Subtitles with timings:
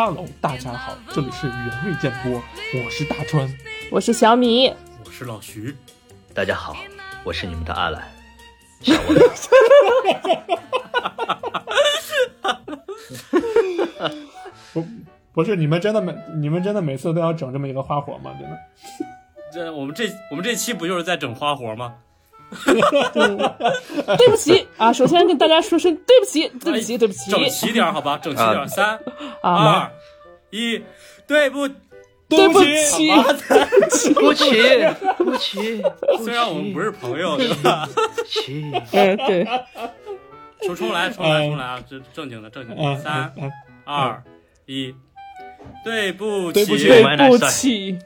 [0.00, 2.40] Hello，大家好，这里是原味电波，
[2.84, 3.52] 我是大川，
[3.90, 4.72] 我是小米，
[5.04, 5.76] 我是老徐，
[6.32, 6.76] 大家好，
[7.24, 8.00] 我是你们的阿兰。
[8.80, 9.12] 想我
[14.80, 14.86] 不
[15.32, 18.32] 不是你们真的每你们真的每次都要整这么一个花活吗？
[18.38, 18.56] 真的？
[19.52, 21.96] 这我们这我们这期不就是在整花活吗？
[24.16, 28.98] 对不起啊，首先跟大家说声对不起，对不起，对不起，整齐点好吧，整齐点，三
[29.42, 29.90] 啊二
[30.50, 30.82] 一，
[31.26, 31.68] 对不
[32.28, 35.82] 对不起，对不起，对不起，
[36.24, 37.88] 虽然我们不是朋友，对吧？
[38.26, 39.46] 起，嗯，对，
[40.62, 41.82] 重重来，重来，重来啊！
[41.88, 43.50] 这正经的，正经的，嗯三嗯
[43.84, 44.22] 二
[44.66, 44.94] 一，
[45.84, 47.98] 对不对不起对不算起，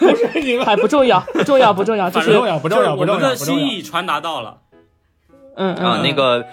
[0.00, 4.62] 不是你们，哎，不重要，不重要，不重要，就是反正不重要不重要不重要就是我们的不重要心意传达到了。
[5.56, 6.46] 嗯嗯啊，那个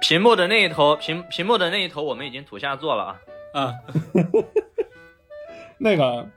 [0.00, 3.16] 屏幕的那一头，屏屏幕的那一头，我们已经土下座了啊。
[3.52, 3.74] 啊，
[5.78, 6.28] 那个，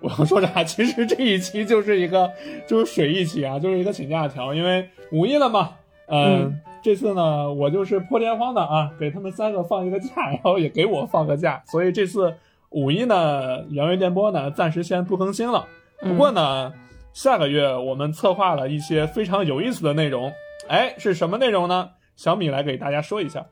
[0.00, 0.62] 我要说啥？
[0.62, 2.30] 其实这一期就是一个
[2.66, 5.72] 就是水一期啊，就是一个请假条，因为五一了嘛。
[6.08, 12.32] 嗯，嗯这次呢，我就是破天荒的啊，给他们三个放一个假，然后也给我放个假，所以这次
[12.70, 15.64] 五一呢，原味电波呢暂时先不更新了。
[16.00, 16.72] 不过呢，
[17.12, 20.32] 下个月我们策划了一些非常有意思的内容，
[20.68, 21.88] 哎，是什么内容呢？
[22.16, 23.44] 小米来给大家说一下。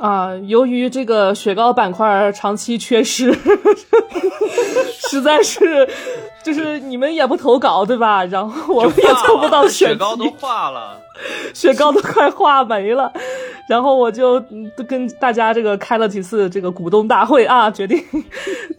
[0.00, 3.32] 啊，由于这个雪糕板块长期缺失，
[5.08, 5.88] 实在是，
[6.42, 8.24] 就是你们也不投稿对吧？
[8.24, 11.00] 然后我们也凑不到选雪糕都化了，
[11.54, 13.12] 雪糕都快化没了，
[13.68, 18.02] 然后我就嗯跟大家这个开了几次这个股东大会啊，决定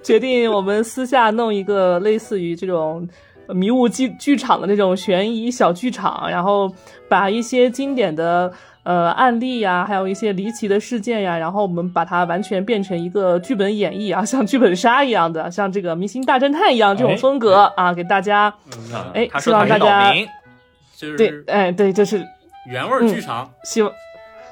[0.03, 3.07] 决定我们私下弄一个类似于这种
[3.49, 6.71] 迷雾剧剧场的那种悬疑小剧场，然后
[7.07, 8.51] 把一些经典的。
[8.85, 18.53] 呃，案例呀，还有一些离奇的事件呀，然后我们把它完全变成一个剧本演绎啊，像剧本杀一样的，像这个《明星大侦探》一样这种哎风格啊，给大家
[18.93, 20.13] 嗯，哎希望大家
[20.95, 22.23] 就是，对就是，哎，对，就是
[22.69, 23.49] 原味儿剧场。
[23.63, 23.91] 希望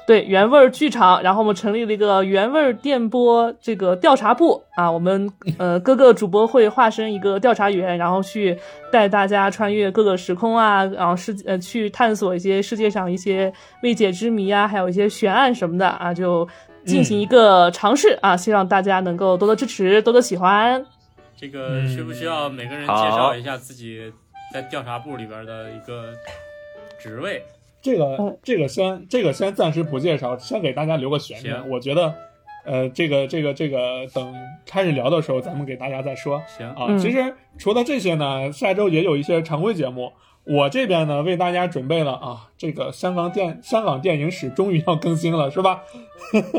[0.06, 8.58] 对原味儿剧场，然后我们成立了一个原味儿电波这个调查部啊，我们呃各个主播会化身一个调查员，然后去
[8.92, 13.50] 带大家穿越各个时空啊，然后世呃去探索一些世界上一些
[13.82, 16.46] 未解之谜啊，还有一些悬案什么的啊，就
[16.84, 20.84] 进行一个尝试啊，希望大家能够多多支持，多多喜欢。
[21.34, 24.12] 这个需不需要每个人介绍一下自己
[24.52, 26.12] 在调查部里边的一个
[26.98, 27.42] 职位？
[27.84, 31.68] 这个嗯这个先这个先暂时不介绍，先给大家留个悬念。
[31.68, 32.14] 我觉得，
[32.64, 34.34] 呃，这个这个这个等
[34.64, 36.86] 开始聊的时候，咱们给大家再说行，啊。
[36.88, 40.10] 嗯其实除了这些呢，下周也有一些常规节目。
[40.46, 45.82] 我这边呢，为大家准备了啊，这个香港电香港电影史终于要更新了，是吧？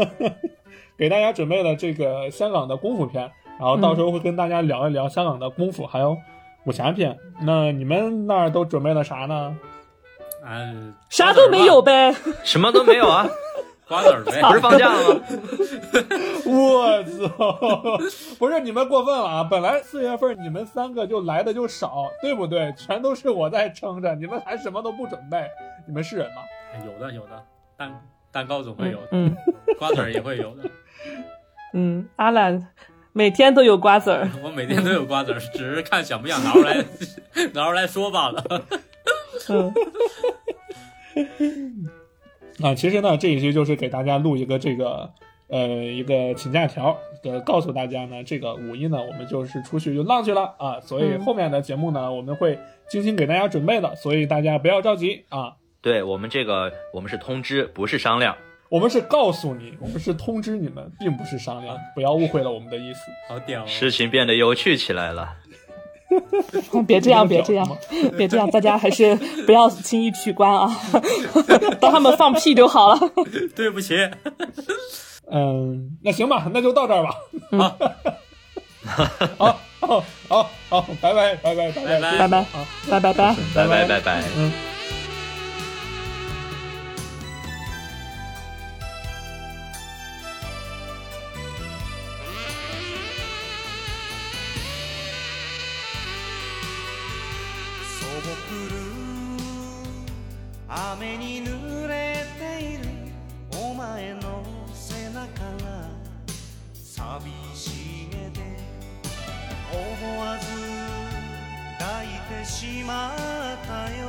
[0.97, 6.15] 给大家准备了这个香港的功夫片，然后到时候会跟大家聊一聊香港的功夫还有
[6.65, 7.17] 武侠片。
[7.41, 9.55] 那你们那儿都准备了啥呢？
[10.47, 13.27] 嗯，啥都没有呗，什么都没有啊，
[13.87, 14.41] 瓜子儿呗。
[14.41, 15.21] 不是放假了吗？
[16.45, 17.97] 我操！
[18.37, 19.43] 不是你们过分了啊！
[19.49, 22.73] 本来四月份你们三个就来的就少，对不对？
[22.77, 25.47] 全都是我在撑着，你们还什么都不准备，
[25.87, 26.41] 你们是人吗？
[26.85, 27.43] 有的有的，
[27.77, 28.01] 蛋
[28.31, 29.35] 蛋糕总会有的，嗯
[29.79, 30.69] 瓜子儿也会有的。
[31.73, 32.67] 嗯，阿兰
[33.13, 34.29] 每天都有瓜子儿。
[34.43, 36.85] 我每天都有瓜子儿，只是看想不想拿出来
[37.53, 38.43] 拿出来说罢了。
[39.49, 39.73] 嗯
[42.63, 45.11] 啊，其实呢，这一期就是给大家录一个这个
[45.47, 52.57] 呃一个请假条，呃，告诉大家呢，这个五一呢，我们就是出去就浪去了啊，所以嗯后面的节目呢，我们会
[52.89, 55.55] 精心给大家准备的，所以大家不要着急啊。
[55.81, 58.35] 对我们这个，我们是通知，不是商量。
[58.67, 63.11] 我们是告诉你，我们是通知你们，并不是商量，不要误会了我们的意思。
[63.29, 63.67] 好屌、哦！
[63.67, 65.35] 事情变得有趣起来了。
[66.87, 67.67] 别这样，别这样，
[68.17, 69.15] 别这样，大家还是
[69.45, 70.69] 不要轻易取关啊，
[71.79, 72.99] 当他们放屁就好了。
[73.55, 73.95] 对不起，
[75.31, 77.15] 嗯，那行吧，那就到这儿吧。
[79.37, 83.35] 好，好，好，好，拜，拜拜，拜拜，拜拜拜拜拜，拜拜。
[83.55, 84.23] 拜拜拜拜。
[84.37, 84.74] 嗯。
[100.67, 102.83] 雨に濡れている。
[103.61, 104.43] お前の
[104.73, 105.23] 背中
[105.63, 105.89] が
[106.73, 108.55] 寂しげで。
[109.71, 110.45] 思わず
[111.79, 112.09] 抱い
[112.43, 114.07] てしまったよ。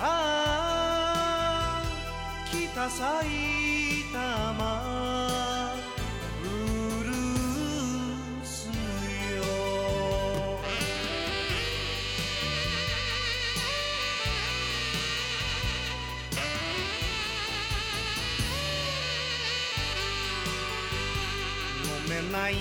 [0.00, 1.84] ああ
[2.50, 3.75] 北埼玉
[22.32, 22.56] ない。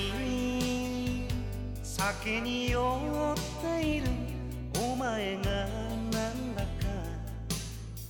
[1.83, 4.07] 酒に酔っている。
[4.79, 6.67] お前がなんだか。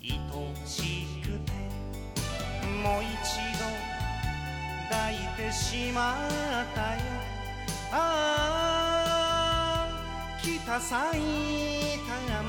[0.01, 0.09] 愛
[0.65, 1.51] しくて。
[2.83, 3.13] もう一
[3.59, 3.65] 度。
[4.89, 6.99] 抱いてしまったよ。
[7.91, 7.95] あ
[9.89, 11.19] あ北埼
[12.07, 12.44] 玉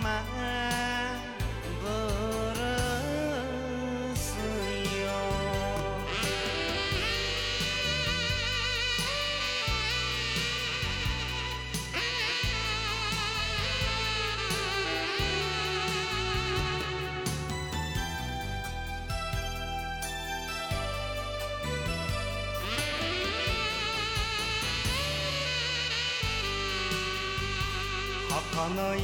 [28.36, 28.98] 儚い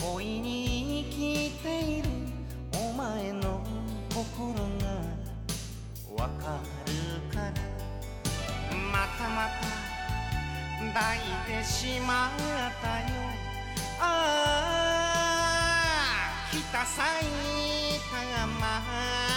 [0.00, 1.66] 恋に生きて
[1.98, 2.08] いる
[2.74, 3.60] お前の
[4.14, 4.62] 心が
[6.16, 6.92] わかる
[7.30, 7.52] から。
[8.70, 9.60] またまた
[10.94, 12.38] 抱いてしまっ
[12.80, 13.06] たよ。
[14.00, 14.02] あ
[16.32, 16.98] あ北埼
[18.10, 19.27] 玉